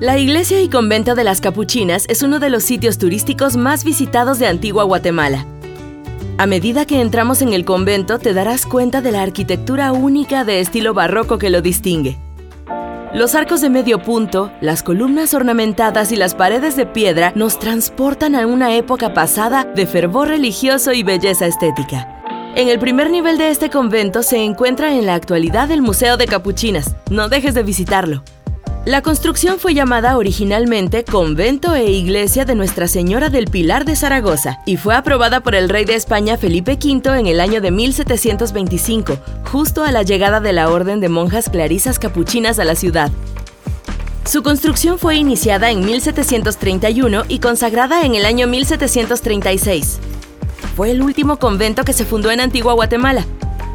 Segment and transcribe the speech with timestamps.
[0.00, 4.38] La iglesia y convento de las Capuchinas es uno de los sitios turísticos más visitados
[4.38, 5.44] de Antigua Guatemala.
[6.38, 10.60] A medida que entramos en el convento te darás cuenta de la arquitectura única de
[10.60, 12.16] estilo barroco que lo distingue.
[13.12, 18.34] Los arcos de medio punto, las columnas ornamentadas y las paredes de piedra nos transportan
[18.36, 22.22] a una época pasada de fervor religioso y belleza estética.
[22.56, 26.24] En el primer nivel de este convento se encuentra en la actualidad el Museo de
[26.24, 26.96] Capuchinas.
[27.10, 28.24] No dejes de visitarlo.
[28.86, 34.60] La construcción fue llamada originalmente Convento e Iglesia de Nuestra Señora del Pilar de Zaragoza
[34.64, 39.18] y fue aprobada por el rey de España Felipe V en el año de 1725,
[39.52, 43.10] justo a la llegada de la Orden de Monjas Clarisas Capuchinas a la ciudad.
[44.24, 49.98] Su construcción fue iniciada en 1731 y consagrada en el año 1736.
[50.74, 53.26] Fue el último convento que se fundó en Antigua Guatemala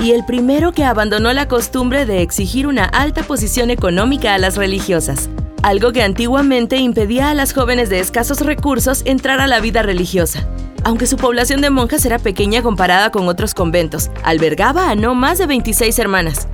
[0.00, 4.56] y el primero que abandonó la costumbre de exigir una alta posición económica a las
[4.56, 5.28] religiosas,
[5.62, 10.46] algo que antiguamente impedía a las jóvenes de escasos recursos entrar a la vida religiosa.
[10.84, 15.38] Aunque su población de monjas era pequeña comparada con otros conventos, albergaba a no más
[15.38, 16.46] de 26 hermanas.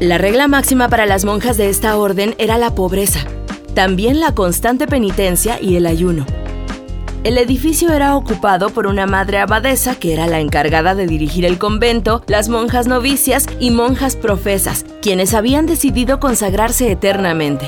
[0.00, 3.20] La regla máxima para las monjas de esta orden era la pobreza,
[3.74, 6.26] también la constante penitencia y el ayuno.
[7.26, 11.58] El edificio era ocupado por una madre abadesa que era la encargada de dirigir el
[11.58, 17.66] convento, las monjas novicias y monjas profesas, quienes habían decidido consagrarse eternamente.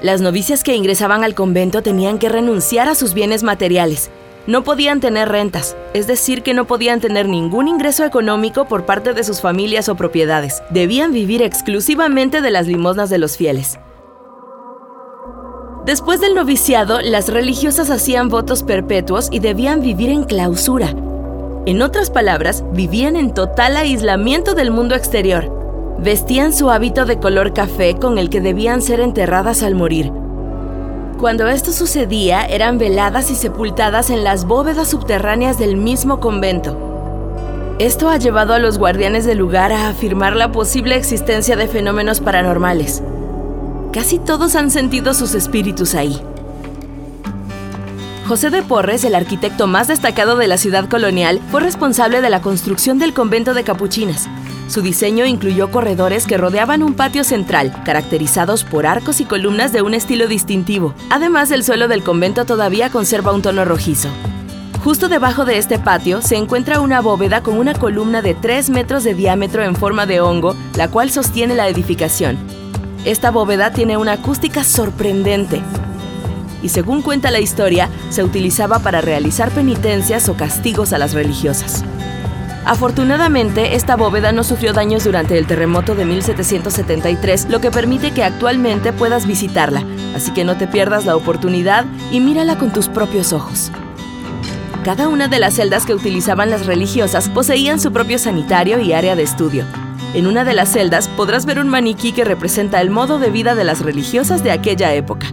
[0.00, 4.08] Las novicias que ingresaban al convento tenían que renunciar a sus bienes materiales.
[4.46, 9.12] No podían tener rentas, es decir, que no podían tener ningún ingreso económico por parte
[9.12, 10.62] de sus familias o propiedades.
[10.70, 13.78] Debían vivir exclusivamente de las limosnas de los fieles.
[15.88, 20.94] Después del noviciado, las religiosas hacían votos perpetuos y debían vivir en clausura.
[21.64, 25.50] En otras palabras, vivían en total aislamiento del mundo exterior.
[25.98, 30.12] Vestían su hábito de color café con el que debían ser enterradas al morir.
[31.18, 36.76] Cuando esto sucedía, eran veladas y sepultadas en las bóvedas subterráneas del mismo convento.
[37.78, 42.20] Esto ha llevado a los guardianes del lugar a afirmar la posible existencia de fenómenos
[42.20, 43.02] paranormales.
[43.92, 46.20] Casi todos han sentido sus espíritus ahí.
[48.26, 52.42] José de Porres, el arquitecto más destacado de la ciudad colonial, fue responsable de la
[52.42, 54.28] construcción del convento de Capuchinas.
[54.68, 59.80] Su diseño incluyó corredores que rodeaban un patio central, caracterizados por arcos y columnas de
[59.80, 60.92] un estilo distintivo.
[61.08, 64.10] Además, el suelo del convento todavía conserva un tono rojizo.
[64.84, 69.04] Justo debajo de este patio se encuentra una bóveda con una columna de 3 metros
[69.04, 72.57] de diámetro en forma de hongo, la cual sostiene la edificación.
[73.08, 75.62] Esta bóveda tiene una acústica sorprendente
[76.62, 81.86] y según cuenta la historia, se utilizaba para realizar penitencias o castigos a las religiosas.
[82.66, 88.24] Afortunadamente, esta bóveda no sufrió daños durante el terremoto de 1773, lo que permite que
[88.24, 93.32] actualmente puedas visitarla, así que no te pierdas la oportunidad y mírala con tus propios
[93.32, 93.72] ojos.
[94.84, 99.16] Cada una de las celdas que utilizaban las religiosas poseían su propio sanitario y área
[99.16, 99.64] de estudio,
[100.14, 103.54] en una de las celdas podrás ver un maniquí que representa el modo de vida
[103.54, 105.28] de las religiosas de aquella época.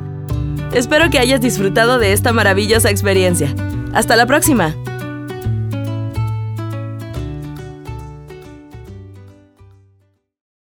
[0.74, 3.54] Espero que hayas disfrutado de esta maravillosa experiencia.
[3.94, 4.76] Hasta la próxima.